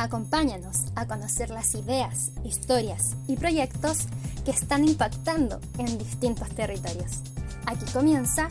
[0.00, 4.06] Acompáñanos a conocer las ideas, historias y proyectos
[4.44, 7.24] que están impactando en distintos territorios.
[7.66, 8.48] Aquí comienza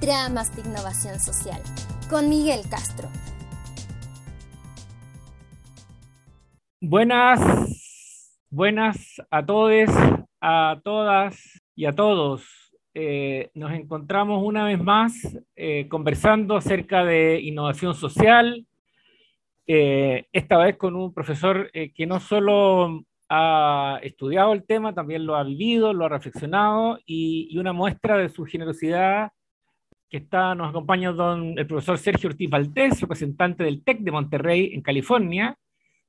[0.00, 1.60] Tramas de Innovación Social
[2.08, 3.10] con Miguel Castro.
[6.80, 9.90] Buenas, buenas a todos,
[10.40, 12.46] a todas y a todos.
[12.94, 15.12] Eh, nos encontramos una vez más
[15.54, 18.64] eh, conversando acerca de innovación social,
[19.70, 25.26] eh, esta vez con un profesor eh, que no solo ha estudiado el tema, también
[25.26, 29.30] lo ha vivido, lo ha reflexionado y, una muestra de su generosidad
[30.08, 34.70] que está, nos acompaña don, el profesor Sergio Ortiz Valdés, representante del TEC de Monterrey
[34.72, 35.58] en California,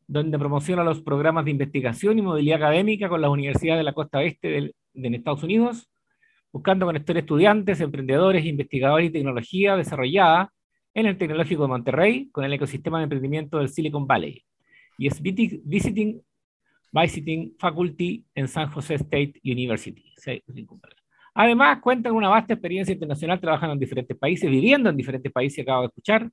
[0.08, 4.20] donde promociona los programas de investigación y movilidad académica con las universidades de la costa
[4.20, 5.90] oeste de, de Estados Unidos,
[6.54, 10.54] buscando conectar estudiantes, emprendedores, investigadores y tecnología desarrollada
[11.00, 14.44] en el Tecnológico de Monterrey con el ecosistema de emprendimiento del Silicon Valley
[14.98, 16.22] y es Visiting,
[16.92, 20.14] Visiting Faculty en San José State University.
[21.34, 25.64] Además, cuenta con una vasta experiencia internacional trabajando en diferentes países, viviendo en diferentes países,
[25.64, 26.30] acabo de escuchar,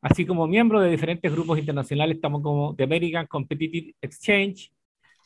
[0.00, 4.70] así como miembro de diferentes grupos internacionales, estamos como The American Competitive Exchange,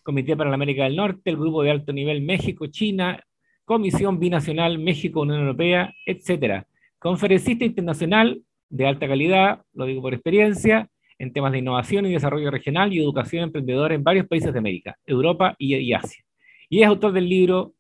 [0.02, 3.22] Comité para la América del Norte, el Grupo de Alto Nivel México, China,
[3.66, 6.64] Comisión Binacional México, Unión Europea, etc.
[6.98, 10.88] Conferencista internacional de alta calidad, lo digo por experiencia,
[11.18, 14.96] en temas de innovación y desarrollo regional y educación emprendedora en varios países de América,
[15.04, 16.24] Europa y, Asia.
[16.68, 17.74] Y es autor del libro,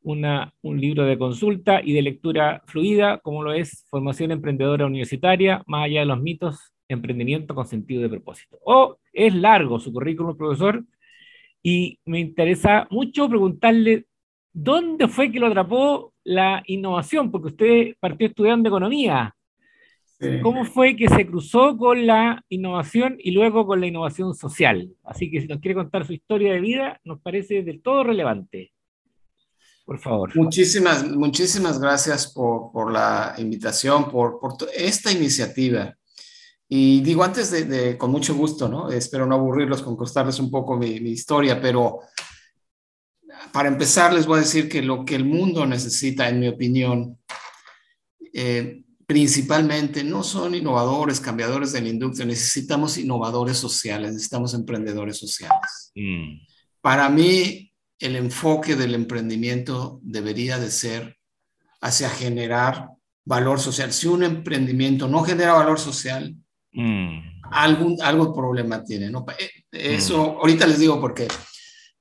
[0.00, 5.62] una, un libro de consulta y de lectura fluida, como lo es Formación Emprendedora Universitaria,
[5.66, 8.58] más allá de los mitos, emprendimiento con sentido de propósito.
[8.64, 10.82] O es largo su currículum, profesor,
[11.62, 14.06] y me interesa mucho preguntarle
[14.52, 19.34] dónde fue que lo atrapó la innovación, porque usted partió estudiando economía,
[20.42, 24.90] ¿Cómo fue que se cruzó con la innovación y luego con la innovación social?
[25.04, 28.72] Así que si nos quiere contar su historia de vida, nos parece del todo relevante.
[29.84, 30.36] Por favor.
[30.36, 35.96] Muchísimas, muchísimas gracias por, por la invitación, por, por, esta iniciativa.
[36.68, 38.90] Y digo antes de, con mucho gusto, ¿no?
[38.90, 42.00] Espero no aburrirlos con contarles un poco mi, mi historia, pero
[43.52, 47.18] para empezar les voy a decir que lo que el mundo necesita, en mi opinión,
[48.34, 55.92] eh, principalmente no son innovadores, cambiadores de la industria, necesitamos innovadores sociales, necesitamos emprendedores sociales.
[55.94, 56.42] Mm.
[56.82, 61.16] Para mí, el enfoque del emprendimiento debería de ser
[61.80, 62.90] hacia generar
[63.24, 63.94] valor social.
[63.94, 66.36] Si un emprendimiento no genera valor social,
[66.72, 67.40] mm.
[67.50, 69.08] algún, algo problema tiene.
[69.08, 69.24] ¿no?
[69.38, 70.36] Eh, eso, mm.
[70.40, 71.28] ahorita les digo porque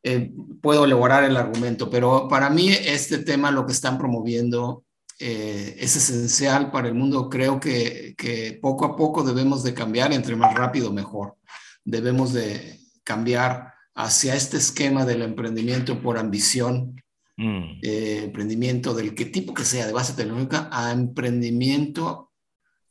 [0.03, 0.29] eh,
[0.61, 4.83] puedo elaborar el argumento, pero para mí este tema lo que están promoviendo
[5.19, 7.29] eh, es esencial para el mundo.
[7.29, 11.35] Creo que, que, poco a poco debemos de cambiar, entre más rápido mejor.
[11.83, 17.01] Debemos de cambiar hacia este esquema del emprendimiento por ambición,
[17.35, 17.79] mm.
[17.81, 22.31] eh, emprendimiento del que tipo que sea, de base tecnológica, a emprendimiento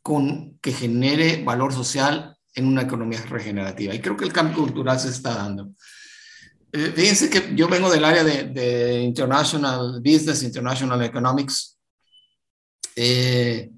[0.03, 3.95] con, que genere valor social en una economía regenerativa.
[3.95, 5.71] Y creo que el cambio cultural se está dando.
[6.73, 11.76] Eh, fíjense que yo vengo del área de, de International Business, International Economics,
[12.97, 13.71] eh,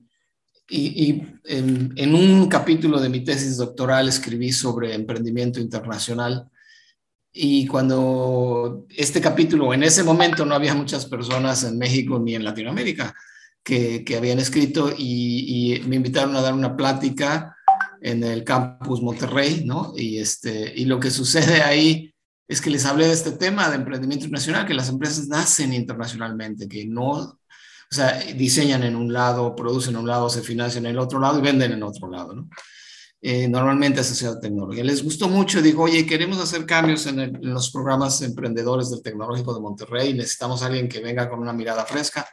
[0.70, 6.48] y, en, un capítulo de mi tesis doctoral escribí sobre emprendimiento internacional.
[7.32, 12.44] Y cuando este capítulo, en ese momento no había muchas personas en México ni en
[12.44, 13.14] Latinoamérica
[13.62, 17.56] que, habían escrito y, me invitaron a dar una plática
[18.00, 19.92] en el campus Monterrey, ¿no?
[19.96, 22.14] Y, este, y lo que sucede ahí
[22.46, 26.68] es que les hablé de este tema de emprendimiento internacional, que las empresas nacen internacionalmente,
[26.68, 27.38] que no
[27.91, 31.19] o sea, diseñan en un lado, producen en un lado, se financian en el otro
[31.19, 32.49] lado y venden en otro lado, ¿no?
[33.21, 34.84] Eh, normalmente asociado a tecnología.
[34.84, 39.60] Les gustó mucho, dijo, oye, queremos hacer cambios en, los programas emprendedores del Tecnológico de
[39.60, 42.28] Monterrey, necesitamos a alguien que venga con una mirada fresca,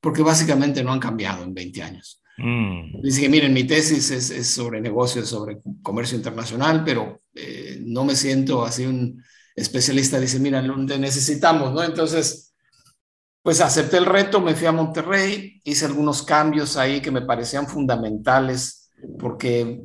[0.00, 2.20] porque básicamente no han cambiado en 20 años.
[2.36, 3.00] Mm.
[3.00, 8.16] Dice miren, mi tesis es, es, sobre negocios, sobre comercio internacional, pero eh, no me
[8.16, 9.22] siento así un
[9.54, 10.18] especialista.
[10.18, 11.84] Dice, mira, necesitamos, ¿no?
[11.84, 12.43] Entonces,
[13.44, 17.66] pues acepté el reto, me fui a Monterrey, hice algunos cambios ahí que me parecían
[17.68, 19.82] fundamentales, porque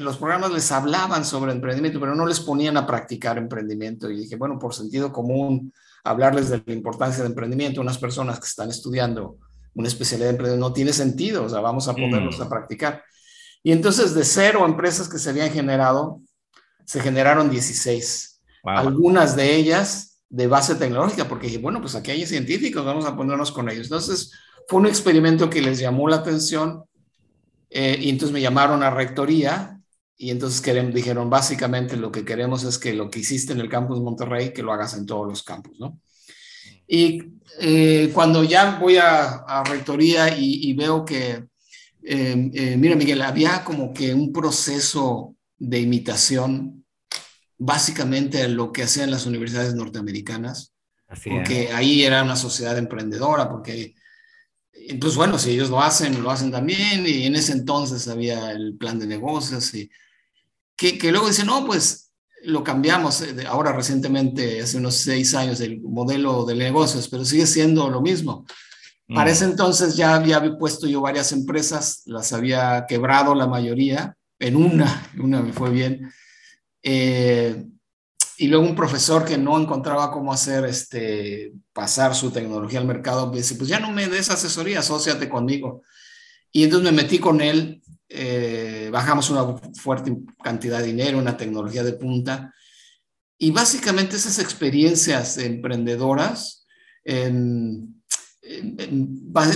[0.00, 4.10] los programas les hablaban sobre emprendimiento, pero no les ponían a practicar emprendimiento.
[4.10, 5.72] Y dije, bueno, por sentido común,
[6.02, 9.38] hablarles de la importancia de emprendimiento a unas personas que están estudiando
[9.74, 12.42] una especialidad de emprendimiento no tiene sentido, o sea, vamos a ponerlos mm.
[12.42, 13.04] a practicar.
[13.62, 16.22] Y entonces de cero empresas que se habían generado,
[16.84, 18.40] se generaron 16.
[18.64, 23.16] Algunas de ellas de base tecnológica, porque dije, bueno, pues aquí hay científicos, vamos a
[23.16, 23.86] ponernos con ellos.
[23.86, 24.32] Entonces,
[24.66, 26.84] fue un experimento que les llamó la atención
[27.70, 29.78] eh, y entonces me llamaron a rectoría
[30.20, 34.00] y entonces dijeron, básicamente lo que queremos es que lo que hiciste en el campus
[34.00, 36.00] Monterrey, que lo hagas en todos los campus, ¿no?
[36.88, 37.22] Y
[37.60, 41.44] eh, cuando ya voy a, rectoría y, veo que,
[42.02, 46.84] eh, eh, mira Miguel, había como que un proceso de imitación,
[47.58, 50.72] básicamente lo que hacían las universidades norteamericanas,
[51.24, 53.94] porque ahí era una sociedad emprendedora, porque
[55.00, 58.76] pues bueno, si ellos lo hacen, lo hacen también, y en ese entonces había el
[58.76, 59.90] plan de negocios, y
[60.76, 62.12] que, que luego dicen, no, pues
[62.44, 67.46] lo cambiamos eh, ahora recientemente, hace unos seis años, el modelo de negocios, pero sigue
[67.46, 68.46] siendo lo mismo.
[69.08, 69.50] Para ese mm.
[69.50, 75.40] entonces ya había puesto yo varias empresas, las había quebrado la mayoría, en una, una
[75.40, 76.10] me fue bien.
[76.82, 77.66] Eh,
[78.36, 83.30] y luego un profesor que no encontraba cómo hacer este, pasar su tecnología al mercado,
[83.30, 85.82] me dice, pues ya no me des asesoría, asóciate conmigo.
[86.52, 89.44] Y entonces me metí con él, eh, bajamos una
[89.74, 92.54] fuerte cantidad de dinero, una tecnología de punta.
[93.38, 96.66] Y básicamente esas experiencias emprendedoras,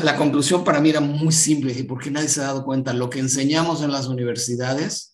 [0.03, 3.21] la conclusión para mí era muy simple, porque nadie se ha dado cuenta, lo que
[3.21, 5.12] enseñamos en las universidades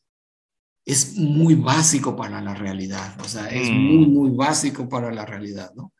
[0.88, 3.74] es muy básico para la realidad, o sea, es mm.
[3.74, 5.92] muy, muy básico para la realidad, ¿no?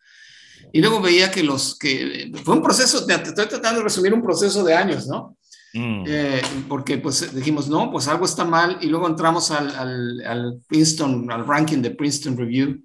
[0.72, 4.22] Y luego veía que los que, fue un proceso, te estoy tratando de resumir un
[4.22, 5.36] proceso de años, ¿no?
[5.74, 6.04] Mm.
[6.06, 6.40] Eh,
[6.70, 11.30] porque pues dijimos, no, pues algo está mal, y luego entramos al, al, al, Princeton,
[11.30, 12.82] al ranking de Princeton Review,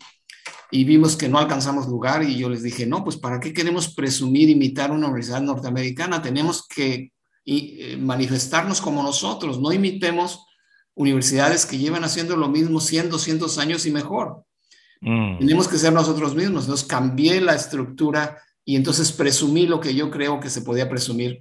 [0.71, 3.95] y vimos que no alcanzamos lugar, y yo les dije, no, pues ¿para qué queremos
[3.95, 6.21] presumir, imitar una universidad norteamericana?
[6.21, 7.13] Tenemos que
[7.45, 10.45] y, eh, manifestarnos como nosotros, no imitemos
[10.95, 14.45] universidades que llevan haciendo lo mismo 100, 200 años y mejor.
[15.01, 15.39] Mm.
[15.39, 16.63] Tenemos que ser nosotros mismos.
[16.63, 21.39] Entonces cambié la estructura y entonces presumí lo que yo creo que se podía presumir,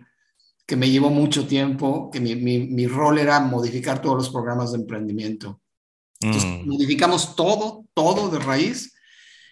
[0.67, 4.79] que me llevó mucho tiempo, que mi, mi, rol era modificar todos los programas de
[4.79, 5.61] emprendimiento.
[6.21, 6.69] Entonces, mm.
[6.69, 8.93] modificamos todo, todo de raíz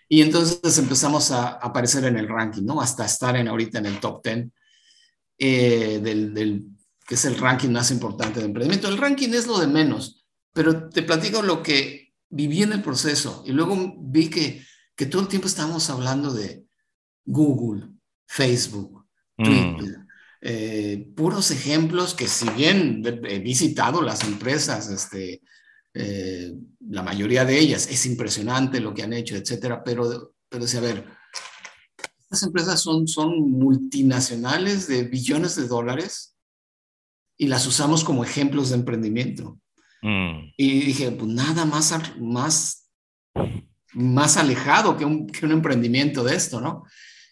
[0.08, 2.80] y entonces empezamos a, aparecer en el ranking, ¿no?
[2.80, 4.48] Hasta estar en, ahorita en el top 10
[5.38, 6.64] eh, del, del
[7.10, 8.86] que es el ranking más importante de emprendimiento.
[8.86, 13.42] El ranking es lo de menos, pero te platico lo que viví en el proceso
[13.44, 14.64] y luego vi que,
[14.94, 16.64] que todo el tiempo estábamos hablando de
[17.24, 17.88] Google,
[18.28, 19.08] Facebook,
[19.38, 19.44] mm.
[19.44, 19.98] Twitter,
[20.40, 25.42] eh, puros ejemplos que si bien he visitado las empresas, este,
[25.94, 26.54] eh,
[26.90, 31.04] la mayoría de ellas, es impresionante lo que han hecho, etcétera, pero, pero a ver,
[32.20, 36.29] estas empresas son, son multinacionales de billones de dólares
[37.40, 39.58] y las usamos como ejemplos de emprendimiento.
[40.02, 40.52] Mm.
[40.58, 42.90] Y dije, pues nada más, más,
[43.94, 46.84] más alejado que un, que un emprendimiento de esto, ¿no?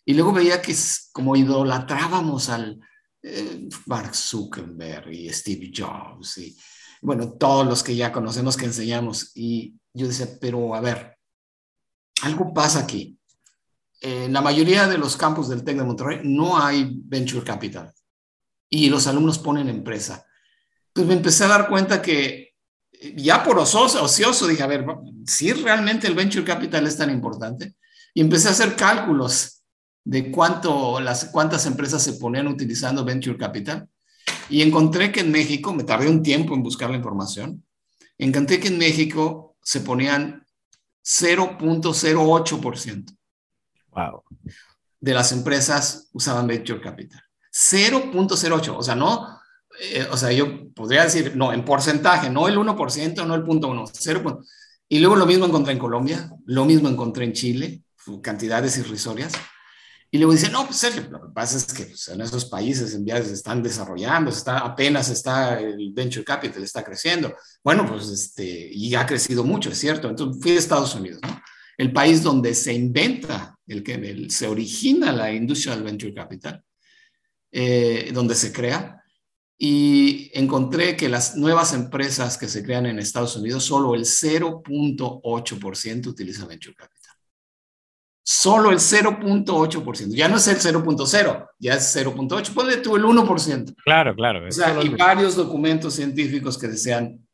[0.06, 0.75] Y luego veía que
[1.12, 2.81] como idolatrábamos al
[3.22, 6.56] eh, Mark Zuckerberg y Steve Jobs y,
[7.02, 9.32] bueno, todos los que ya conocemos que enseñamos.
[9.34, 11.19] Y yo decía, pero a ver,
[12.22, 13.19] algo pasa aquí.
[14.00, 17.93] En la mayoría de los campus del TEC de Monterrey no hay venture capital
[18.70, 20.25] y los alumnos ponen empresa.
[20.88, 22.49] Entonces me empecé a dar cuenta que
[23.17, 24.87] ya por ocioso, ocioso dije, a ver,
[25.26, 27.75] si realmente el venture capital es tan importante,
[28.15, 29.62] y empecé a hacer cálculos
[30.05, 33.88] de cuánto, las, cuántas empresas se ponían utilizando venture capital,
[34.49, 37.65] y encontré que en México, me tardé un tiempo en buscar la información,
[38.17, 40.47] encontré que en México se ponían
[41.05, 43.17] 0.08%.
[43.91, 44.22] Wow.
[45.01, 47.22] De las empresas usaban venture capital.
[47.58, 49.41] 0.08, o sea, no,
[49.81, 53.69] eh, o sea, yo podría decir, no, en porcentaje, no el 1%, no el punto
[53.69, 54.41] 1, 0.
[54.88, 57.82] Y luego lo mismo encontré en Colombia, lo mismo encontré en Chile,
[58.22, 59.32] cantidades irrisorias.
[60.10, 62.94] Y luego dice, no, pues Sergio, lo que pasa es que pues, en esos países
[62.94, 67.34] en vías están desarrollando, está, apenas está el venture capital, está creciendo.
[67.62, 70.08] Bueno, pues este, y ha crecido mucho, es cierto.
[70.08, 71.43] Entonces fui a Estados Unidos, ¿no?
[71.77, 76.65] El país donde se inventa, el que se origina la industria del venture capital.
[77.50, 78.98] Eh, donde se crea,
[79.60, 86.06] y encontré que las nuevas empresas que se crean en Estados Unidos, solo el 0.8%
[86.06, 87.17] utiliza Venture Capital.
[88.22, 90.14] Solo el 0.8%.
[90.14, 92.55] Ya no es el 0.0, ya es 0.8.
[92.55, 93.74] Ponle tú el 1%.
[93.82, 94.46] Claro, claro.
[94.46, 97.26] O sea, y varios documentos científicos que desean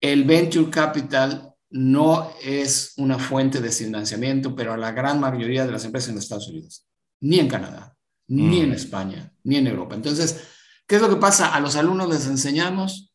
[0.00, 5.72] el Venture Capital no es una fuente de financiamiento, pero a la gran mayoría de
[5.72, 6.86] las empresas en Estados Unidos,
[7.20, 7.93] ni en Canadá
[8.28, 8.74] ni en mm.
[8.74, 9.94] España, ni en Europa.
[9.94, 10.48] Entonces,
[10.86, 11.54] ¿qué es lo que pasa?
[11.54, 13.12] A los alumnos les enseñamos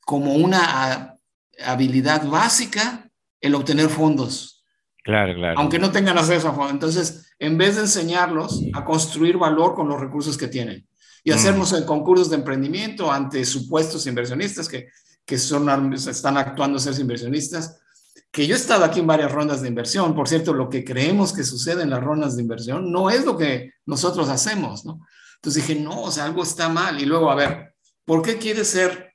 [0.00, 1.18] como una
[1.64, 3.10] habilidad básica
[3.40, 4.64] el obtener fondos.
[5.04, 5.58] Claro, claro.
[5.58, 6.72] Aunque no tengan acceso a fondos.
[6.72, 10.86] Entonces, en vez de enseñarlos a construir valor con los recursos que tienen
[11.24, 11.84] y hacernos mm.
[11.84, 14.88] concursos de emprendimiento ante supuestos inversionistas que,
[15.24, 17.80] que son, están actuando ser inversionistas,
[18.30, 20.14] que yo he estado aquí en varias rondas de inversión.
[20.14, 23.36] Por cierto, lo que creemos que sucede en las rondas de inversión no es lo
[23.36, 25.00] que nosotros hacemos, ¿no?
[25.36, 27.00] Entonces dije, no, o sea, algo está mal.
[27.00, 29.14] Y luego, a ver, ¿por qué quieres ser?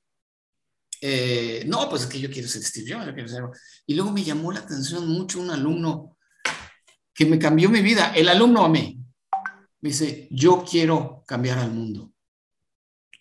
[1.01, 3.43] Eh, no, pues es que yo quiero ser Steve Jobs, yo quiero ser...
[3.85, 6.17] Y luego me llamó la atención mucho un alumno
[7.13, 8.13] que me cambió mi vida.
[8.15, 8.99] El alumno a mí
[9.81, 12.11] me dice, yo quiero cambiar al mundo.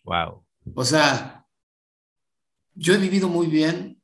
[0.05, 0.45] Wow.
[0.75, 1.45] O sea,
[2.75, 4.02] yo he vivido muy bien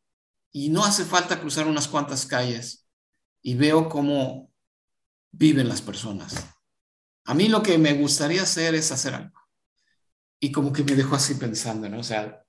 [0.53, 2.87] y no hace falta cruzar unas cuantas calles
[3.43, 4.51] y veo cómo
[5.31, 6.47] viven las personas.
[7.25, 9.39] A mí lo que me gustaría hacer es hacer algo.
[10.41, 11.99] Y como que me dejó así pensando, ¿no?
[11.99, 12.43] O sea,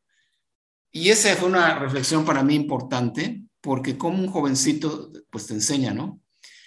[0.92, 5.94] y esa fue una reflexión para mí importante, porque como un jovencito, pues te enseña,
[5.94, 6.22] ¿no?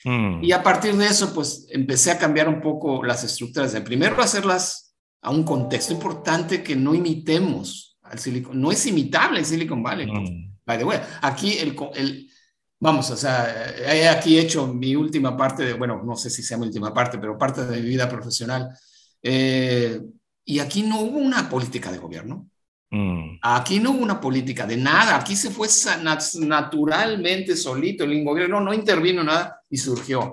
[0.04, 0.42] Mm.
[0.42, 3.72] Y a partir de eso, pues empecé a cambiar un poco las estructuras.
[3.72, 8.60] De primero hacerlas a un contexto importante que no imitemos al Silicon.
[8.60, 10.10] No es imitable el Silicon Valley.
[10.10, 10.51] Mm.
[10.72, 12.30] By the way, aquí el, el,
[12.80, 16.56] vamos, o sea, he aquí hecho mi última parte de, bueno, no sé si sea
[16.56, 18.70] mi última parte, pero parte de mi vida profesional.
[19.22, 20.00] Eh,
[20.46, 22.48] y aquí no hubo una política de gobierno.
[22.90, 23.38] Mm.
[23.42, 25.68] Aquí no hubo una política de nada, aquí se fue
[26.40, 30.32] naturalmente solito, el gobierno no intervino nada y surgió.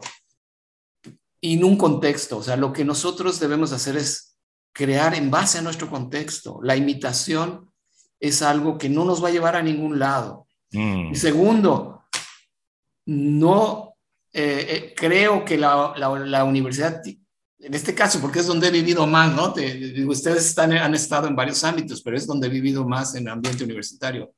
[1.41, 4.37] Y en un contexto, o sea, lo que nosotros debemos hacer es
[4.71, 6.59] crear en base a nuestro contexto.
[6.63, 7.68] La imitación
[8.19, 10.47] es algo que no nos va a llevar a ningún lado.
[10.71, 11.11] Mm.
[11.13, 12.03] Y segundo,
[13.05, 13.95] no
[14.31, 19.07] eh, eh, creo que la, la, universidad, en este caso, porque es donde he vivido
[19.07, 19.53] más, ¿no?
[20.07, 23.33] ustedes están, han estado en varios ámbitos, pero es donde he vivido más en el
[23.33, 24.31] ambiente universitario.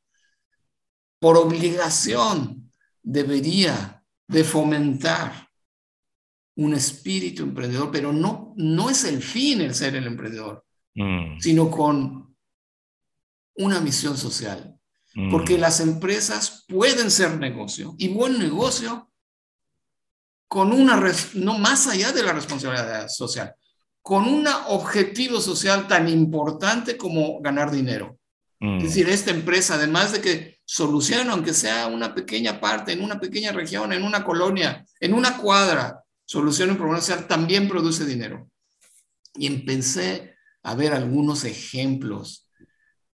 [1.20, 2.72] Por obligación
[3.04, 5.50] debería de fomentar
[6.56, 10.64] un espíritu emprendedor, pero no, no es el fin el ser el emprendedor,
[10.96, 11.40] mm.
[11.40, 12.31] sino con
[13.63, 14.75] una misión social.
[15.13, 15.32] Mm.
[15.32, 19.12] Porque las empresas pueden ser negocio y buen negocio
[20.48, 21.01] con una,
[21.36, 23.56] no más allá de la responsabilidad social,
[24.01, 28.18] con un objetivo social tan importante como ganar dinero.
[28.60, 28.77] Mm.
[28.77, 33.20] Es decir, esta empresa, además de que soluciona, aunque sea una pequeña parte, en una
[33.20, 38.50] pequeña región, en una colonia, en una cuadra, soluciona un problema social, también produce dinero.
[39.36, 42.48] Y empecé a ver algunos ejemplos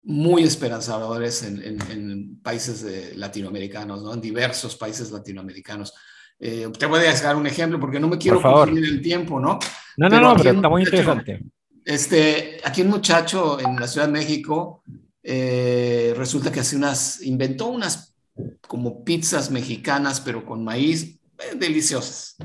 [0.04, 4.12] muy esperanzadores en, países latinoamericanos, ¿no?
[4.12, 5.94] en diversos países latinoamericanos.
[6.38, 9.58] Eh, te voy a dar un ejemplo porque no me quiero consumir el tiempo, ¿no?
[9.96, 11.42] No, no, no, pero está muy interesante.
[11.84, 14.82] Este, aquí un muchacho en la Ciudad de México
[15.22, 18.14] eh, resulta que hace unas, inventó unas
[18.66, 22.36] como pizzas mexicanas, pero con maíz, eh, deliciosas.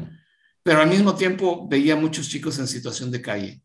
[0.64, 3.62] Pero al mismo tiempo veía muchos chicos en situación de calle.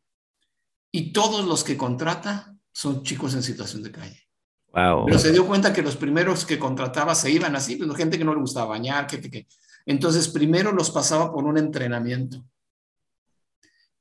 [0.90, 4.20] Y todos los que contrata son chicos en situación de calle.
[4.72, 8.24] Pero se dio cuenta que los primeros que contrataba se iban así, pues gente que
[8.24, 9.46] no le gustaba bañar, que, que,
[9.86, 12.44] Entonces, primero los pasaba por un entrenamiento.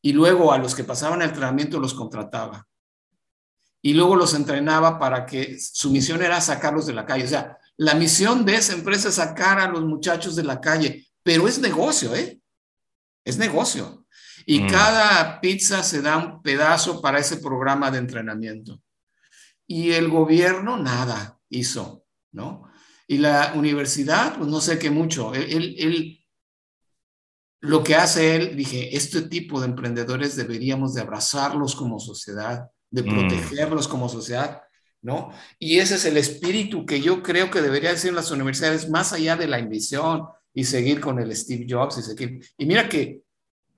[0.01, 2.67] Y luego a los que pasaban el entrenamiento los contrataba.
[3.83, 7.25] Y luego los entrenaba para que su misión era sacarlos de la calle.
[7.25, 11.05] O sea, la misión de esa empresa es sacar a los muchachos de la calle,
[11.21, 12.41] pero es negocio, ¿eh?
[13.23, 14.02] Es negocio
[14.45, 14.69] y mm.
[14.69, 18.81] cada pizza se da un pedazo para ese programa de entrenamiento.
[19.67, 22.63] Y el gobierno nada hizo, ¿no?
[23.07, 25.33] Y la universidad, pues no sé qué mucho.
[25.33, 26.25] Él, él,
[27.62, 33.03] lo que hace él, dije, este tipo de emprendedores deberíamos de abrazarlos como sociedad, de
[33.03, 33.09] mm.
[33.09, 34.62] protegerlos como sociedad,
[35.01, 35.31] ¿no?
[35.59, 39.13] Y ese es el espíritu que yo creo que debería ser en las universidades, más
[39.13, 42.45] allá de la ambición y seguir con el Steve Jobs y seguir.
[42.57, 43.22] Y mira que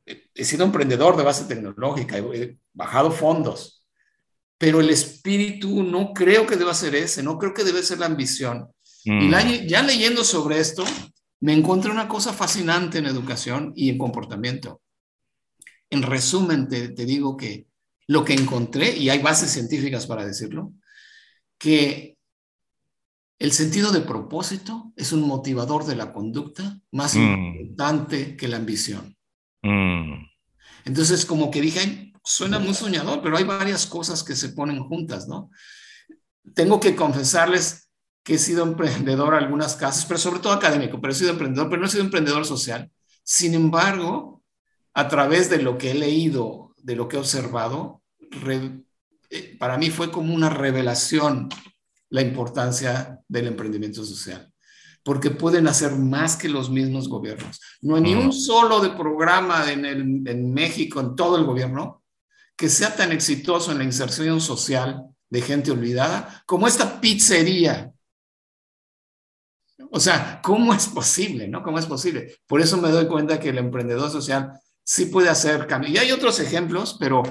[0.05, 3.85] he sido emprendedor de base tecnológica, he bajado fondos,
[4.57, 8.05] pero el espíritu no creo que deba ser ese, no creo que debe ser la
[8.05, 8.69] ambición.
[9.03, 9.67] Y mm.
[9.67, 10.83] ya leyendo sobre esto,
[11.41, 14.81] me encontré una cosa fascinante en educación y en comportamiento.
[15.89, 17.67] En resumen, te, te digo que
[18.07, 20.74] lo que encontré, y hay bases científicas para decirlo,
[21.57, 22.17] que
[23.38, 27.19] el sentido de propósito es un motivador de la conducta más mm.
[27.19, 29.14] importante que la ambición.
[29.65, 30.27] Mm.
[30.86, 35.27] Entonces, como que dije, suena muy soñador, pero hay varias cosas que se ponen juntas,
[35.27, 35.50] ¿no?
[36.53, 37.89] Tengo que confesarles
[38.24, 41.69] que he sido emprendedor en algunas casas, pero sobre todo académico, pero he sido emprendedor,
[41.69, 42.91] pero no he sido emprendedor social.
[43.24, 44.43] Sin embargo,
[44.93, 48.03] a través de lo que he leído, de lo que he observado,
[49.31, 51.50] eh, para mí fue como una revelación
[52.10, 54.54] la importancia del emprendimiento social
[55.05, 57.62] porque pueden hacer más que los mismos gobiernos.
[57.81, 62.01] No hay ni un solo de programa en, el, en México, en todo el gobierno,
[62.57, 67.93] que sea tan exitoso en la inserción social de gente olvidada, como esta pizzería.
[69.91, 71.47] O sea, ¿cómo es posible?
[71.47, 71.62] ¿No?
[71.62, 72.38] ¿Cómo es posible?
[72.47, 75.91] Por eso me doy cuenta que el emprendedor social sí puede hacer cambio.
[75.91, 77.21] Y hay otros ejemplos, pero,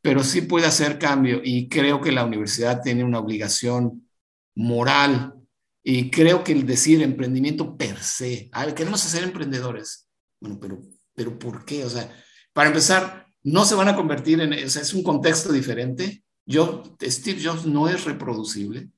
[0.00, 1.42] pero sí puede hacer cambio.
[1.44, 4.08] Y creo que la universidad tiene una obligación
[4.54, 5.34] moral.
[5.82, 10.08] Y creo que el decir emprendimiento per se, a ver, queremos ser emprendedores.
[10.40, 10.80] Bueno, pero,
[11.14, 11.84] pero ¿por qué?
[11.84, 12.10] O sea,
[12.52, 16.22] para empezar, no se van a convertir en, o sea, es un contexto diferente.
[16.44, 18.90] Yo, Steve Jobs no es reproducible.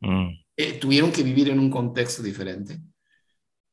[0.00, 0.28] Mm.
[0.56, 2.80] Eh, tuvieron que vivir en un contexto diferente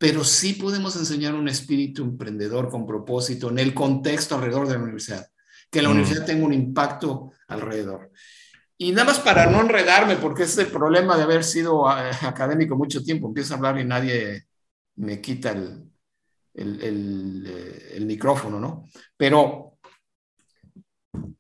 [0.04, 4.84] pero sí podemos enseñar un espíritu emprendedor con propósito en el contexto alrededor de la
[4.84, 5.26] universidad,
[5.72, 5.92] que la mm.
[5.94, 8.12] universidad tenga un impacto alrededor.
[8.78, 12.76] Y nada más para no enredarme, porque es el problema de haber sido eh, académico
[12.76, 14.46] mucho tiempo, empiezo a hablar y nadie
[14.96, 15.92] me quita el,
[16.54, 18.86] el, eh, micrófono, ¿no?
[19.18, 19.78] Pero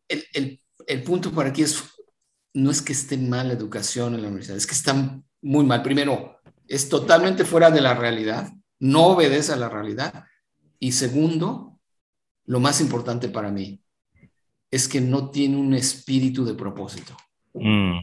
[0.07, 1.83] el, punto por aquí es,
[2.53, 4.93] no es que esté mal la educación en la universidad, es que está
[5.41, 5.81] muy mal.
[5.81, 10.25] Primero, es totalmente fuera de la realidad, no obedece a la realidad.
[10.79, 11.79] Y segundo,
[12.45, 13.82] lo más importante para mí,
[14.73, 17.15] es que no tiene un espíritu de propósito.
[17.53, 17.99] Mm.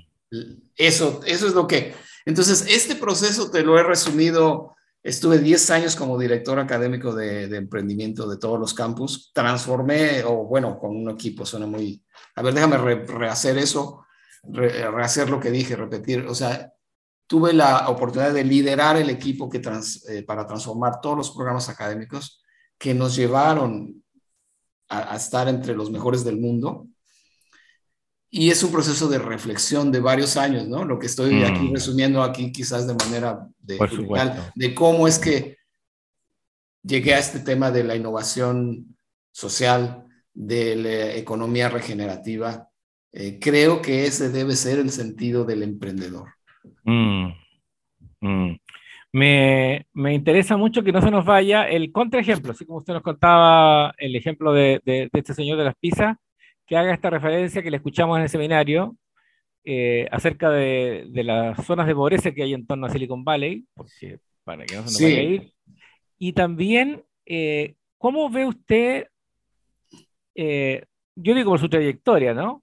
[0.76, 1.94] Eso, eso es lo que...
[2.24, 4.76] Entonces, este proceso te lo he resumido.
[5.02, 9.32] Estuve 10 años como director académico de, emprendimiento de todos los campus.
[9.34, 12.04] Transformé, o bueno, con un equipo, suena muy...
[12.36, 14.06] A ver, déjame rehacer eso,
[14.44, 16.24] rehacer lo que dije, repetir.
[16.28, 16.72] O sea,
[17.26, 19.60] tuve la oportunidad de liderar el equipo que
[20.08, 22.44] eh, para transformar todos los programas académicos
[22.78, 24.04] que nos llevaron
[24.90, 26.86] a, estar entre los mejores del mundo.
[28.28, 30.84] Y es un proceso de reflexión de varios años, ¿no?
[30.84, 31.74] Lo que estoy aquí mm.
[31.74, 33.78] resumiendo aquí quizás de manera de,
[34.54, 35.56] de cómo es que
[36.82, 38.96] llegué a este tema de la innovación
[39.32, 42.68] social, de la economía regenerativa.
[43.12, 46.28] Eh, creo que ese debe ser el sentido del emprendedor.
[46.84, 47.32] Mm,
[48.20, 48.59] mm.
[49.12, 53.02] Me, me, interesa mucho que no se nos vaya el contraejemplo, así como usted nos
[53.02, 56.16] contaba el ejemplo de, de, este señor de las pizzas,
[56.64, 58.96] que haga esta referencia que le escuchamos en el seminario
[59.64, 63.66] eh, acerca de, de, las zonas de pobreza que hay en torno a Silicon Valley,
[63.74, 65.52] porque, para que no se nos vaya a ir.
[66.18, 69.08] Y también, eh, ¿cómo ve usted,
[70.36, 70.84] eh,
[71.16, 72.62] yo digo por su trayectoria, ¿no?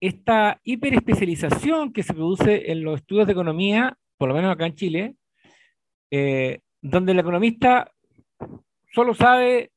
[0.00, 4.74] esta hiperespecialización que se produce en los estudios de economía, por lo menos acá en
[4.74, 5.14] Chile,
[6.10, 7.90] eh, donde el economista
[8.92, 9.70] solo sabe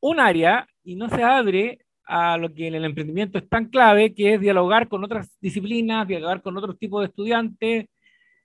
[0.00, 4.14] un área y no se abre a lo que en el emprendimiento es tan clave,
[4.14, 7.86] que es dialogar con otras disciplinas, dialogar con otros tipos de estudiantes,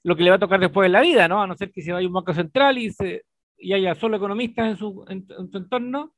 [0.03, 1.41] lo que le va a tocar después en la vida, ¿no?
[1.41, 3.23] A no ser que se vaya un banco central y, se,
[3.57, 6.13] y haya solo economistas en su, en su entorno,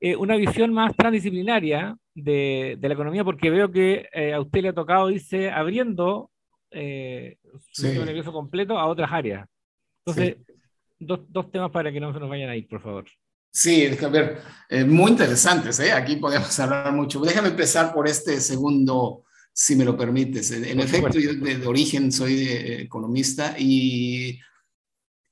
[0.00, 4.60] eh, una visión más transdisciplinaria de, de, la economía, porque veo que eh, a usted
[4.60, 6.30] le ha tocado irse abriendo
[6.70, 7.38] eh,
[7.70, 8.22] su sí.
[8.30, 9.48] completo a otras áreas.
[10.06, 10.36] Entonces,
[10.98, 13.04] dos, dos, temas para que no se nos vayan a ir, por favor.
[13.50, 15.92] Sí, a ver, eh, muy interesantes, ¿eh?
[15.92, 17.20] aquí podemos hablar mucho.
[17.20, 20.50] Déjame empezar por este segundo, si me lo permites.
[20.50, 24.40] En efecto, yo de, de, origen soy economista y,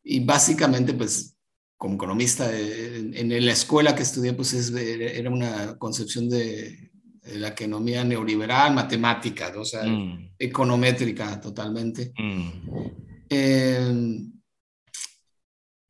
[0.04, 1.36] y básicamente, pues
[1.82, 6.92] como economista, eh, en, la escuela que estudié, pues era una concepción de,
[7.34, 10.34] la economía neoliberal, matemática, o sea, mm.
[10.38, 12.12] econométrica totalmente.
[12.16, 12.50] Mm.
[13.28, 14.31] Em,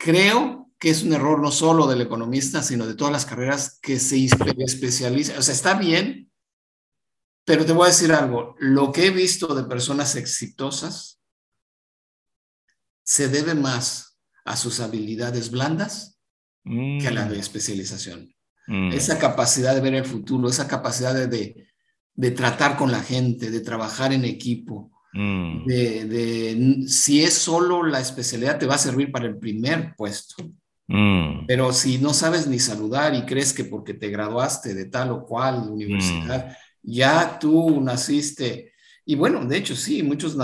[0.03, 4.01] creo que es un error no solo del economista, sino de todas las carreras que
[4.01, 5.39] se especializan.
[5.39, 6.31] O sea, está bien,
[7.45, 11.21] pero te voy a decir algo, lo que he visto de personas exitosas
[13.05, 16.19] se debe más a sus habilidades blandas
[16.65, 17.41] que a la de mm.
[17.41, 18.35] especialización.
[18.67, 18.93] Mm.
[18.93, 21.67] Esa capacidad de ver el futuro, esa capacidad de,
[22.15, 25.67] de, tratar con la gente, de trabajar en equipo, mm.
[25.67, 30.37] de, de, si es solo la especialidad te va a servir para el primer puesto.
[31.47, 35.25] Pero si no sabes ni saludar y crees que porque te graduaste de tal o
[35.25, 38.73] cual universidad, ya tú naciste,
[39.07, 40.37] y bueno, de hecho sí, muchos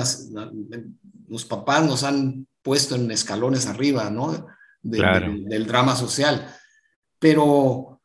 [1.29, 4.47] los papás nos han puesto en escalones arriba, ¿no?
[4.83, 6.55] del drama social.
[7.19, 8.01] Pero,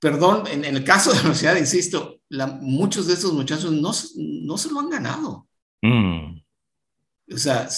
[0.00, 2.20] perdón, en, el caso de la universidad, insisto,
[2.60, 5.47] muchos de estos muchachos no, no se lo han ganado.
[5.82, 6.40] Mm.
[7.32, 7.68] O sea,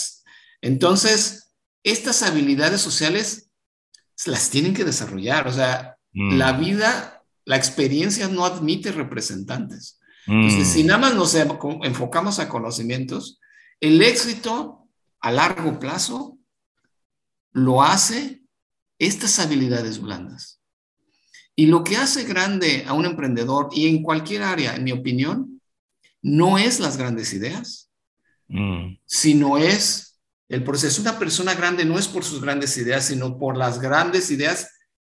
[0.60, 3.50] entonces, estas habilidades sociales
[4.26, 5.48] las tienen que desarrollar.
[5.48, 6.36] O sea, mm.
[6.36, 9.98] la vida, la experiencia no admite representantes.
[10.26, 10.72] Entonces, mm.
[10.72, 13.40] si nada más nos enfocamos a conocimientos,
[13.80, 14.88] el éxito
[15.20, 16.38] a largo plazo
[17.52, 18.42] lo hace
[18.98, 20.60] estas habilidades blandas.
[21.56, 25.60] Y lo que hace grande a un emprendedor y en cualquier área, en mi opinión,
[26.22, 27.89] no es las grandes ideas,
[28.50, 28.98] mm.
[29.06, 31.00] sino es el proceso.
[31.00, 34.68] Una persona grande no es por sus grandes ideas, sino por las grandes ideas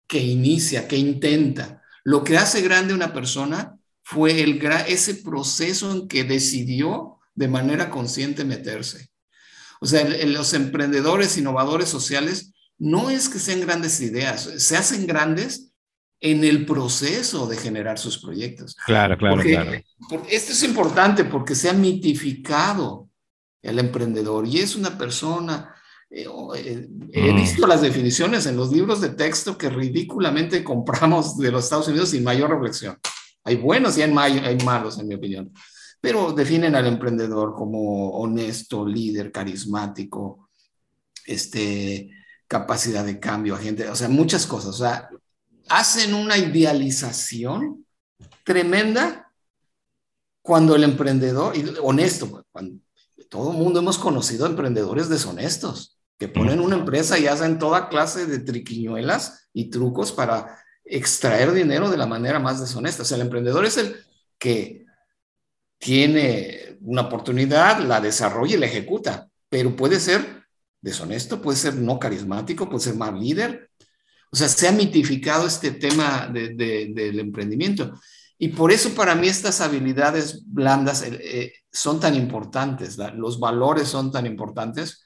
[0.07, 1.83] que inicia, que intenta.
[2.05, 7.91] Lo que hace grande una persona fue el, ese proceso en que decidió de manera
[7.91, 9.09] consciente meterse.
[9.81, 15.73] O sea, los emprendedores, innovadores sociales, no es que sean grandes ideas, se hacen grandes
[16.21, 18.77] en el proceso de generar sus proyectos.
[18.87, 19.73] Claro, claro, claro.
[20.31, 23.11] esto es importante porque se ha mitificado
[23.65, 25.75] el emprendedor y es una persona,
[26.11, 27.37] eh, eh, he mm.
[27.37, 32.11] visto las definiciones en los libros de texto que ridículamente compramos de los Estados Unidos
[32.11, 32.99] sin mayor reflexión.
[33.43, 35.53] Hay buenos y hay, hay malos, en mi opinión,
[36.01, 40.51] pero definen al emprendedor como honesto, líder, carismático,
[41.27, 42.11] este,
[42.47, 44.75] capacidad de cambio, agente, o sea, muchas cosas.
[44.75, 45.09] O sea,
[45.69, 47.87] hacen una idealización
[48.45, 49.33] tremenda
[50.43, 52.84] cuando el emprendedor, honesto, cuando,
[53.35, 58.27] todo el mundo hemos conocido emprendedores deshonestos que ponen una empresa y hacen toda clase
[58.27, 63.03] de triquiñuelas y trucos para extraer dinero de la manera más deshonesta.
[63.03, 63.97] O sea, el emprendedor es el
[64.39, 64.87] que
[65.79, 70.45] tiene una oportunidad, la desarrolla y la ejecuta, pero puede ser
[70.81, 73.69] deshonesto, puede ser no carismático, puede ser mal líder.
[74.31, 77.99] O sea, se ha mitificado este tema del emprendimiento.
[78.39, 83.89] Y por eso para mí estas habilidades blandas eh, eh, son tan importantes, los valores
[83.89, 85.05] son tan importantes,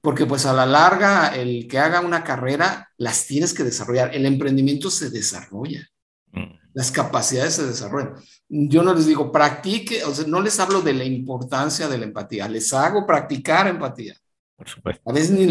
[0.00, 4.14] porque pues a la larga el que haga una carrera las tienes que desarrollar.
[4.14, 5.88] El emprendimiento se desarrolla,
[6.32, 6.54] mm.
[6.74, 8.14] las capacidades se desarrollan.
[8.48, 12.04] Yo no les digo practique, o sea, no les hablo de la importancia de la
[12.04, 14.14] empatía, les hago practicar empatía.
[14.54, 15.02] Por supuesto.
[15.10, 15.46] A veces ni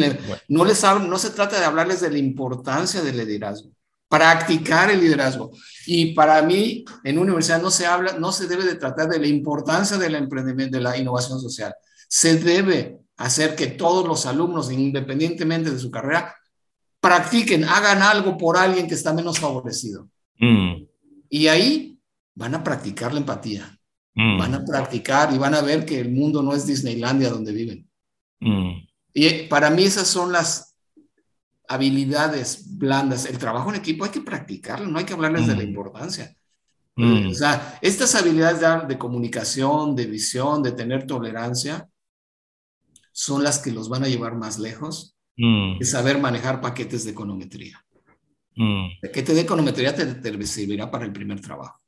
[0.48, 3.72] no les hablo, no se trata de hablarles de la importancia del liderazgo,
[4.10, 5.52] practicar el liderazgo.
[5.86, 9.28] Y para mí, en universidad no se habla, no se debe de tratar de la
[9.28, 11.74] importancia del emprendimiento, de la innovación social.
[12.08, 16.36] Se debe hacer que todos los alumnos, independientemente de su carrera,
[17.00, 20.10] practiquen, hagan algo por alguien que está menos favorecido.
[20.40, 20.86] Mm.
[21.30, 22.00] Y ahí
[22.34, 23.78] van a practicar la empatía.
[24.16, 24.38] Mm.
[24.38, 27.90] Van a practicar y van a ver que el mundo no es Disneylandia donde viven.
[28.40, 28.88] Mm.
[29.14, 30.75] Y para mí esas son las
[31.68, 33.26] habilidades blandas.
[33.26, 36.36] El trabajo en equipo hay que practicarlo, no hay que hablarles de la importancia.
[36.98, 41.90] O sea, estas habilidades de, de comunicación, de visión, de tener tolerancia,
[43.12, 45.80] son las que los van a llevar más lejos mm.
[45.80, 47.84] de saber manejar paquetes de econometría.
[48.56, 48.88] Mm.
[49.02, 51.82] El paquete de econometría te, te, servirá para el primer trabajo.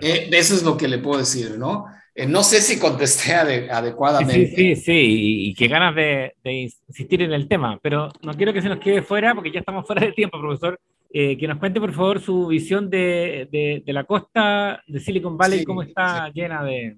[0.00, 1.86] Eh, eso es lo que le puedo decir, ¿no?
[2.14, 4.54] Eh, no sé si contesté adecuadamente.
[4.54, 8.60] Sí, sí, sí, y, qué ganas de, insistir en el tema, pero no quiero que
[8.60, 10.78] se nos quede fuera, porque ya estamos fuera de tiempo, profesor.
[11.14, 13.48] Eh, que nos cuente, por favor, su visión de,
[13.84, 16.96] de, la costa de Silicon Valley, cómo está llena de,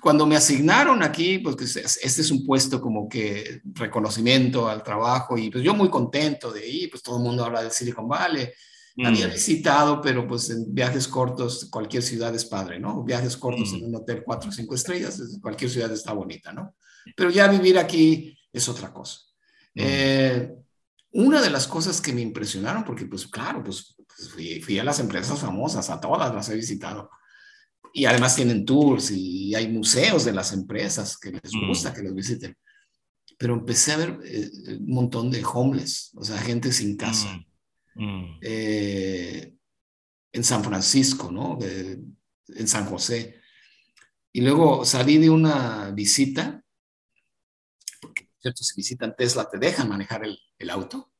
[0.00, 5.50] cuando me asignaron aquí, pues este es un puesto como que reconocimiento al trabajo y
[5.50, 8.48] pues yo muy contento de ahí, pues todo el mundo habla de Silicon Valley.
[9.04, 9.32] Había mm.
[9.32, 13.04] visitado, pero pues en viajes cortos, cualquier ciudad es padre, ¿no?
[13.04, 13.84] Viajes cortos en mm.
[13.88, 16.74] un hotel cuatro o cinco estrellas, cualquier ciudad está bonita, ¿no?
[17.14, 19.20] Pero ya vivir aquí es otra cosa.
[19.74, 19.80] Mm.
[19.82, 20.54] Eh,
[21.12, 24.84] una de las cosas que me impresionaron, porque pues claro, pues, pues fui, fui, a
[24.84, 27.10] las empresas famosas, a todas las he visitado
[27.96, 31.66] y además tienen tours y hay museos de las empresas que les mm.
[31.66, 32.54] gusta que los visiten.
[33.38, 37.40] Pero empecé a ver eh, un montón de homeless, o sea, gente sin casa.
[37.96, 38.38] Mm.
[38.42, 39.54] Eh,
[40.32, 41.58] en San Francisco, ¿no?
[41.60, 43.40] en San José.
[44.32, 46.62] Y luego salí de una visita,
[48.00, 48.62] porque, ¿cierto?
[48.62, 51.10] Si visitan Tesla, te dejan manejar el, el auto.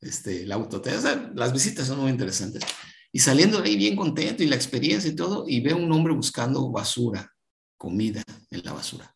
[0.00, 2.64] Este, el auto, Tesla, las visitas son muy interesantes.
[3.12, 6.14] Y saliendo de ahí bien contento y la experiencia y todo, y veo un hombre
[6.14, 7.30] buscando basura,
[7.76, 9.14] comida en la basura,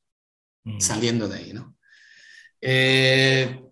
[0.65, 0.81] mm.
[0.81, 1.77] saliendo de ahí, ¿no?
[2.61, 3.66] Eh,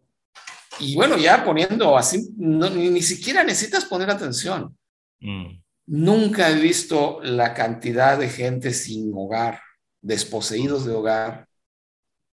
[0.80, 4.76] y bueno, ya poniendo así, ni, siquiera necesitas poner atención.
[5.20, 5.62] Mm.
[5.86, 9.60] Nunca he visto la cantidad de gente sin hogar,
[10.00, 11.48] desposeídos de hogar,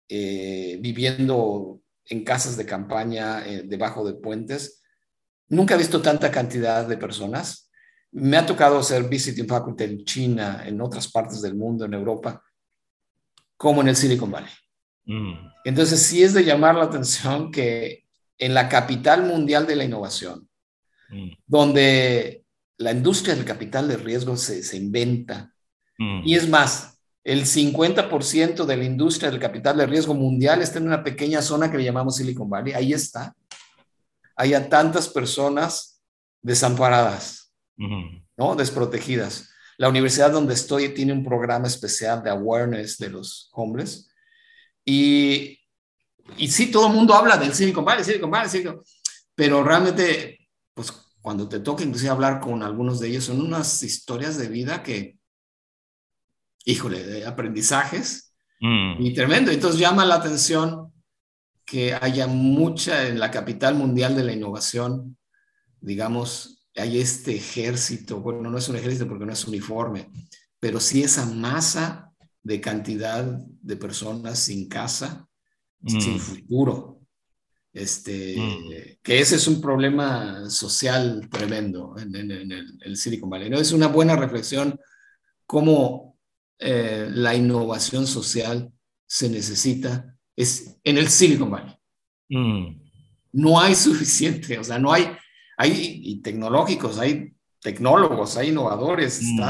[0.09, 4.83] eh, viviendo en casas de campaña eh, debajo de puentes.
[5.49, 7.71] Nunca he visto tanta cantidad de personas
[8.13, 12.43] me ha tocado hacer visiting faculty en China, en otras partes del mundo, en Europa,
[13.57, 14.51] como en el Silicon Valley.
[15.05, 15.35] Mm.
[15.65, 18.05] Entonces, sí es de llamar la atención que
[18.41, 20.49] en la capital mundial de la innovación,
[21.11, 21.29] mm.
[21.47, 22.43] donde
[22.79, 25.53] la industria del capital de riesgo se, inventa,
[25.99, 26.23] mm.
[26.25, 30.87] y es más, el 50% de la industria del capital de riesgo mundial está en
[30.87, 33.37] una pequeña zona que le llamamos Silicon Valley, ahí está.
[34.35, 36.03] Hay a tantas personas
[36.41, 38.57] desamparadas, ¿no?
[38.57, 39.51] Desprotegidas.
[39.77, 44.11] La universidad donde estoy tiene un programa especial de awareness de los hombres.
[44.85, 45.60] Y,
[46.37, 48.83] y sí, todo el mundo habla del Silicon Valley, Silicon Valley, Silicon
[49.35, 50.39] pero realmente,
[50.75, 54.83] pues cuando te toca inclusive hablar con algunos de ellos, son unas historias de vida
[54.83, 55.19] que,
[56.67, 58.97] híjole, de aprendizajes mm.
[58.99, 59.51] y tremendo.
[59.51, 60.93] Entonces llama la atención
[61.65, 65.17] que haya mucha en la capital mundial de la innovación,
[65.81, 70.11] digamos, hay este ejército, bueno, no es un ejército porque no es uniforme,
[70.59, 72.13] pero sí esa masa
[72.43, 75.30] de cantidad de personas sin casa,
[75.87, 76.19] sin mm.
[76.19, 77.01] futuro.
[77.73, 78.99] Este, mm.
[79.03, 83.51] que ese es un problema social tremendo en, el, Silicon Valley.
[83.51, 83.59] ¿no?
[83.59, 84.79] Es una buena reflexión
[85.47, 86.19] cómo
[86.59, 88.73] eh, la innovación social
[89.07, 91.75] se necesita es en el Silicon Valley.
[92.29, 92.81] Mm.
[93.33, 95.09] No hay suficiente, o sea, no hay,
[95.57, 99.41] hay y tecnológicos, hay tecnólogos, hay innovadores, mm.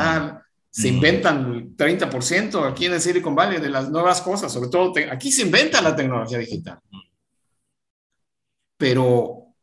[0.71, 0.95] Se mm.
[0.95, 5.33] inventan el 30% aquí en el Silicon Valley de las nuevas cosas, sobre todo aquí
[5.33, 6.79] se inventa la tecnología digital.
[8.77, 9.55] Pero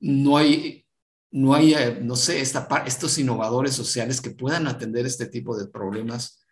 [0.00, 0.84] no hay,
[1.30, 5.68] no hay, eh, no sé, esta, estos innovadores sociales que puedan atender este tipo de
[5.68, 6.42] problemas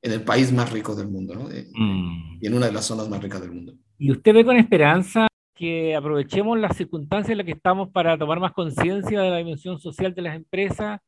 [0.00, 1.44] en el país más rico del mundo, ¿no?
[1.44, 2.38] Mm.
[2.40, 3.74] Y en una de las zonas más ricas del mundo.
[3.98, 8.40] ¿Y usted ve con esperanza que aprovechemos las circunstancias en las que estamos para tomar
[8.40, 11.00] más conciencia de la dimensión social de las empresas,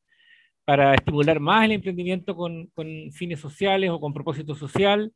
[0.64, 5.12] para estimular más el emprendimiento con, con fines sociales o con propósito social?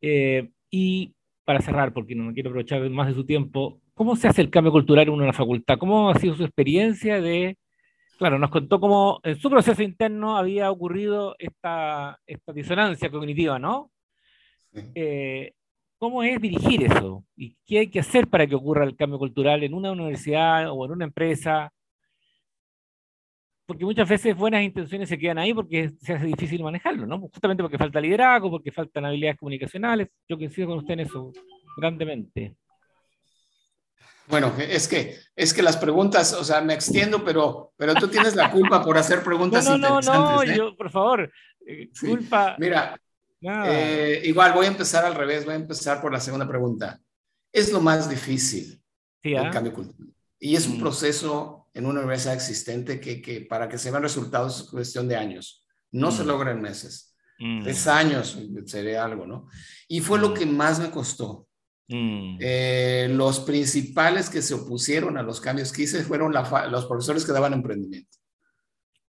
[0.00, 4.28] Eh, y para cerrar, porque no me quiero aprovechar más de su tiempo, ¿cómo se
[4.28, 5.78] hace el cambio cultural en una facultad?
[5.78, 7.56] ¿Cómo ha sido su experiencia de
[8.18, 13.92] Claro, nos contó cómo en su proceso interno había ocurrido esta, esta disonancia cognitiva, ¿no?
[14.96, 15.52] Eh,
[15.98, 17.24] ¿Cómo es dirigir eso?
[17.36, 20.84] ¿Y qué hay que hacer para que ocurra el cambio cultural en una universidad o
[20.84, 21.72] en una empresa?
[23.68, 27.20] Porque muchas veces buenas intenciones se quedan ahí porque se hace difícil manejarlo, ¿no?
[27.20, 30.08] Justamente porque falta liderazgo, porque faltan habilidades comunicacionales.
[30.26, 31.30] Yo coincido con usted en eso
[31.76, 32.56] grandemente.
[34.26, 38.34] Bueno, es que, es que las preguntas, o sea, me extiendo, pero, pero tú tienes
[38.34, 40.14] la culpa por hacer preguntas no, no, interesantes.
[40.14, 40.56] No, no, ¿eh?
[40.56, 41.30] yo, por favor,
[41.66, 42.56] eh, culpa.
[42.58, 42.98] Mira,
[43.42, 46.98] eh, igual voy a empezar al revés, voy a empezar por la segunda pregunta.
[47.52, 48.82] Es lo más difícil
[49.22, 49.50] el ¿ah?
[49.50, 50.08] cambio cultural.
[50.40, 50.80] Y es un mm.
[50.80, 55.14] proceso en una universidad existente que, que, para que se vean resultados es cuestión de
[55.14, 55.64] años.
[55.92, 56.26] No se mm.
[56.26, 57.14] logra en meses.
[57.38, 57.68] Mm.
[57.68, 58.36] Es años,
[58.66, 59.48] sería algo, ¿no?
[59.86, 61.46] Y fue lo que más me costó.
[61.86, 62.38] Mm.
[62.40, 67.30] Eh, los principales que se opusieron a los cambios que hice fueron los profesores que
[67.30, 68.18] daban emprendimiento.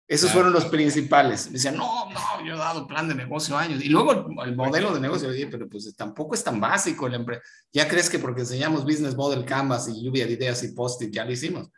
[0.08, 1.46] Esos fueron los principales.
[1.48, 3.84] Me decían, no, no, yo he dado plan de negocio años.
[3.84, 7.06] Y luego el, modelo de negocio, dije, pero pues tampoco es tan básico.
[7.06, 7.26] El
[7.74, 11.26] ya crees que porque enseñamos Business Model Canvas y lluvia de ideas y post-it, ya
[11.26, 11.70] lo hicimos.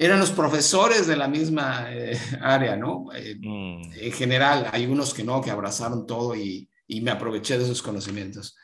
[0.00, 3.06] Eran los profesores de la misma eh, área, ¿no?
[3.14, 3.92] Eh, mm.
[4.00, 7.82] En general, hay unos que no, que abrazaron todo y, y me aproveché de sus
[7.82, 8.56] conocimientos.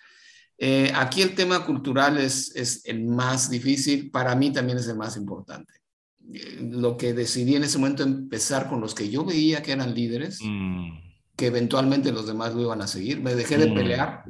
[0.57, 4.97] Eh, aquí el tema cultural es, es, el más difícil, para mí también es el
[4.97, 5.73] más importante.
[6.33, 9.94] Eh, lo que decidí en ese momento empezar con los que yo veía que eran
[9.94, 10.90] líderes, mm.
[11.37, 13.20] que eventualmente los demás lo iban a seguir.
[13.20, 13.75] Me dejé de mm.
[13.75, 14.25] pelear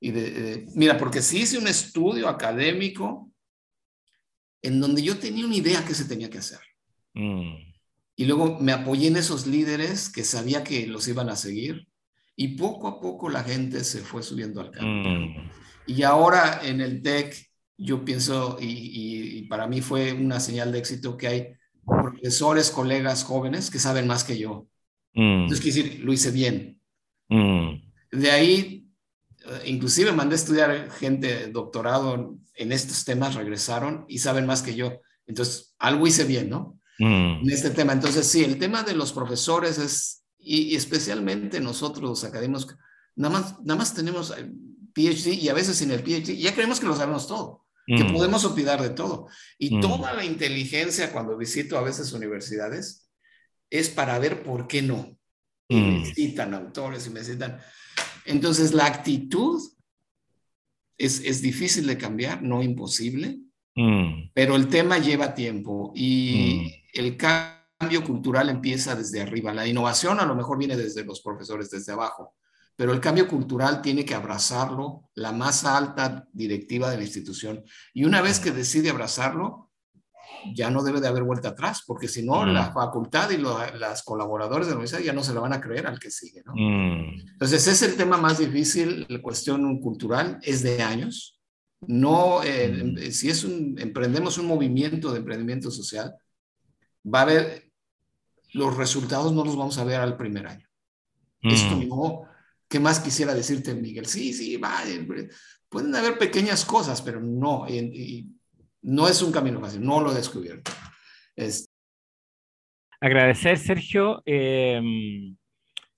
[0.00, 3.27] y de, mira, porque sí hice un estudio académico
[4.62, 6.60] en donde yo tenía una idea que se tenía que hacer.
[7.14, 7.54] Mm.
[8.16, 11.88] Y luego me apoyé en esos líderes que sabía que los iban a seguir
[12.34, 15.04] y poco a poco la gente se fue subiendo al carro.
[15.86, 17.34] Y ahora en el TEC,
[17.76, 21.46] yo pienso, y, para mí fue una señal de éxito que hay
[21.86, 24.68] profesores, colegas jóvenes que saben más que yo.
[25.14, 25.42] Mm.
[25.42, 26.80] Entonces, quiero decir, lo hice bien.
[27.28, 27.80] Mm.
[28.12, 28.77] De ahí,
[29.64, 35.00] inclusive mandé a estudiar gente doctorado en estos temas, regresaron y saben más que yo.
[35.26, 36.78] Entonces, algo hice bien, ¿no?
[36.98, 37.42] Mm.
[37.42, 37.92] En este tema.
[37.92, 42.76] Entonces, sí, el tema de los profesores es, y, especialmente nosotros los académicos,
[43.14, 44.50] nada más, nada más tenemos eh,
[44.94, 48.12] PhD y a veces sin el PhD, ya creemos que lo sabemos todo, que mm.
[48.12, 49.28] podemos opinar de todo.
[49.58, 49.80] Y mm.
[49.80, 53.08] toda la inteligencia cuando visito a veces universidades
[53.70, 55.16] es para ver por qué no.
[55.70, 57.60] Y me citan autores y me citan.
[58.28, 59.60] Entonces, la actitud
[60.96, 63.40] es, es difícil de cambiar, no imposible,
[64.34, 69.54] pero el tema lleva tiempo y el cambio cultural empieza desde arriba.
[69.54, 72.34] La innovación a lo mejor viene desde los profesores, desde abajo
[72.78, 77.64] pero el cambio cultural tiene que abrazarlo la más alta directiva de la institución.
[77.92, 79.67] Y una vez que decide abrazarlo,
[80.54, 82.48] ya no debe de haber vuelta atrás, porque si no, mm.
[82.48, 85.86] la facultad y las colaboradores de la universidad ya no se la van a creer
[85.86, 86.42] al que sigue.
[86.44, 86.52] ¿no?
[86.54, 87.20] Mm.
[87.32, 91.40] Entonces, es el tema más difícil, la cuestión cultural, es de años.
[91.86, 93.10] No, eh, mm.
[93.12, 96.14] si es un, emprendemos un movimiento de emprendimiento social,
[97.04, 97.68] va a haber
[98.52, 100.66] los resultados no los vamos a ver al primer año.
[101.42, 101.88] Esto mm.
[101.88, 102.22] no,
[102.68, 104.06] ¿qué más quisiera decirte, Miguel?
[104.06, 104.82] Sí, sí, va,
[105.68, 107.66] pueden haber pequeñas cosas, pero no,
[108.88, 110.72] no es un camino fácil, no lo he descubierto.
[113.00, 114.22] Agradecer, Sergio.
[114.24, 115.36] Em,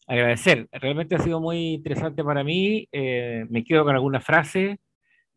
[0.09, 0.69] agradecer.
[0.73, 2.89] Realmente ha sido muy interesante para mí.
[2.91, 4.81] Eh, me quedo con alguna frase.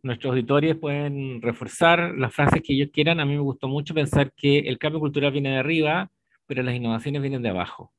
[0.01, 3.19] Nuestros auditores pueden reforzar las frases que ellos quieran.
[3.19, 6.09] A mí me gustó mucho pensar que el cambio cultural viene de arriba,
[6.47, 7.93] pero las innovaciones vienen de abajo.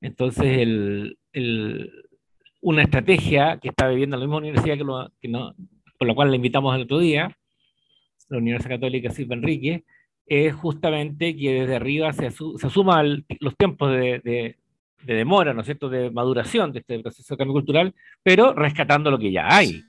[0.00, 1.18] Entonces, el,
[2.60, 5.52] una estrategia que está viviendo la misma universidad que, lo, que no,
[5.98, 7.36] por la cual la invitamos el otro día,
[8.30, 9.84] la Universidad Católica Silva Enrique,
[10.26, 14.56] es justamente que desde arriba se, se asuman los tiempos de, de,
[15.14, 19.18] demora, ¿no es cierto?, de maduración de este proceso de cambio cultural, pero rescatando lo
[19.18, 19.82] que ya hay.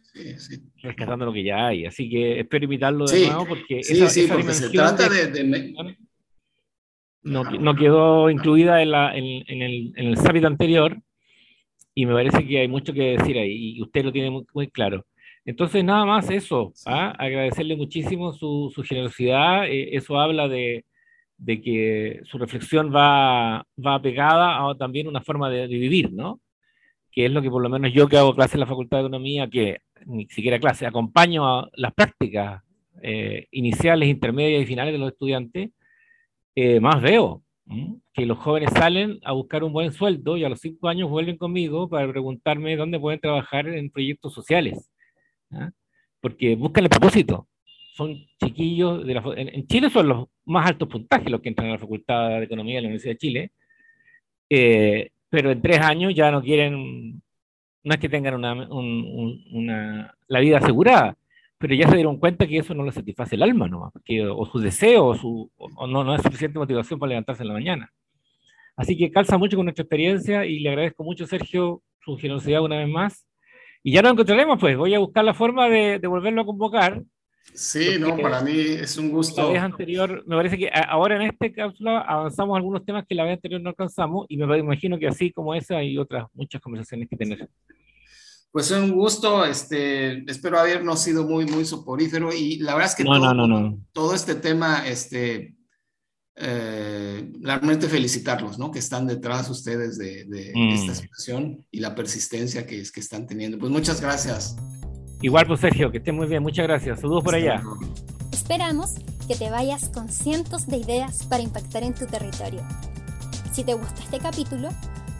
[0.81, 1.85] Rescatando lo que ya hay.
[1.85, 5.73] Así que espero invitarlo de nuevo porque, esa, se trata de...
[7.23, 10.97] no, no, quedó incluida en, la, en, en, el, en el anterior
[11.93, 14.67] y me parece que hay mucho que decir ahí y usted lo tiene muy, muy
[14.69, 15.05] claro.
[15.45, 17.15] Entonces, nada más eso, ¿ah?
[17.17, 20.85] agradecerle muchísimo su, su generosidad, eh, eso habla de,
[21.37, 26.39] de, que su reflexión va, va pegada a también una forma de, vivir, ¿no?
[27.11, 29.01] Que es lo que por lo menos yo que hago clase en la Facultad de
[29.03, 32.63] Economía, que ni siquiera clase, acompaño a las prácticas
[33.01, 35.71] eh, iniciales, intermedias y finales de los estudiantes,
[36.55, 37.43] eh, más veo
[38.13, 41.37] que los jóvenes salen a buscar un buen sueldo y a los cinco años vuelven
[41.37, 44.90] conmigo para preguntarme dónde pueden trabajar en proyectos sociales
[45.53, 45.71] ¿ah?
[46.21, 47.47] porque buscan el propósito.
[47.93, 51.73] Son chiquillos, de la, en, Chile son los más altos puntajes los que entran a
[51.73, 53.51] la Facultad de Economía de la Universidad de Chile,
[54.49, 57.21] eh, pero en tres años ya no quieren,
[57.83, 61.17] no es que tengan una, una, la vida asegurada,
[61.57, 63.89] pero ya se dieron cuenta que eso no les satisface el alma, ¿no?
[63.91, 67.49] Porque, o su deseo, o, su, o no, no es suficiente motivación para levantarse en
[67.49, 67.93] la mañana.
[68.75, 72.77] Así que calza mucho con nuestra experiencia y le agradezco mucho, Sergio, su generosidad una
[72.77, 73.27] vez más
[73.83, 74.77] y ya nos encontraremos, pues.
[74.77, 77.01] Voy a buscar la forma de, volverlo a convocar.
[77.53, 79.41] Sí, no, para mí es un gusto.
[79.41, 83.23] La vez anterior, me parece que ahora en este cápsula avanzamos algunos temas que la
[83.23, 87.09] vez anterior no alcanzamos y me imagino que así como esa hay otras muchas conversaciones
[87.09, 87.49] que tener.
[88.51, 92.95] Pues es un gusto, este, espero habernos sido muy, muy soporífero y la verdad es
[92.95, 95.55] que no, todo, no, no, todo este tema, este,
[96.35, 98.71] eh, realmente felicitarlos, ¿no?
[98.71, 100.21] Que están detrás ustedes de,
[100.73, 100.95] esta mm.
[100.95, 103.57] situación y la persistencia que, es, que están teniendo.
[103.57, 104.55] Pues muchas gracias.
[105.21, 106.41] Igual, pues Sergio, que esté muy bien.
[106.41, 107.01] Muchas gracias.
[107.01, 107.61] Saludos por allá.
[108.31, 108.95] Esperamos
[109.27, 112.65] que te vayas con cientos de ideas para impactar en tu territorio.
[113.53, 114.69] Si te gusta este capítulo,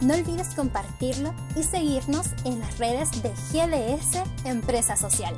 [0.02, 5.36] no olvides compartirlo y seguirnos en las redes de GDS Empresa Social.